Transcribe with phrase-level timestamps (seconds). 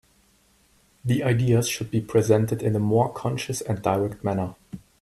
[1.05, 4.55] The ideas should be presented in a more concise and direct manner.